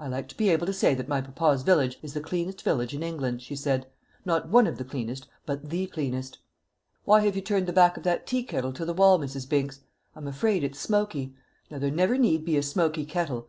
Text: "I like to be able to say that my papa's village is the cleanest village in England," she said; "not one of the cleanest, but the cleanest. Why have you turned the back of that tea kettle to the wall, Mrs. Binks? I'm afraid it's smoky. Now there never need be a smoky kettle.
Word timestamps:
"I 0.00 0.08
like 0.08 0.26
to 0.30 0.36
be 0.36 0.48
able 0.48 0.66
to 0.66 0.72
say 0.72 0.96
that 0.96 1.06
my 1.06 1.20
papa's 1.20 1.62
village 1.62 2.00
is 2.02 2.12
the 2.12 2.20
cleanest 2.20 2.62
village 2.62 2.92
in 2.92 3.04
England," 3.04 3.40
she 3.40 3.54
said; 3.54 3.86
"not 4.24 4.48
one 4.48 4.66
of 4.66 4.78
the 4.78 4.84
cleanest, 4.84 5.28
but 5.46 5.70
the 5.70 5.86
cleanest. 5.86 6.38
Why 7.04 7.20
have 7.20 7.36
you 7.36 7.40
turned 7.42 7.68
the 7.68 7.72
back 7.72 7.96
of 7.96 8.02
that 8.02 8.26
tea 8.26 8.42
kettle 8.42 8.72
to 8.72 8.84
the 8.84 8.92
wall, 8.92 9.16
Mrs. 9.20 9.48
Binks? 9.48 9.82
I'm 10.16 10.26
afraid 10.26 10.64
it's 10.64 10.80
smoky. 10.80 11.36
Now 11.70 11.78
there 11.78 11.92
never 11.92 12.18
need 12.18 12.44
be 12.44 12.56
a 12.56 12.64
smoky 12.64 13.06
kettle. 13.06 13.46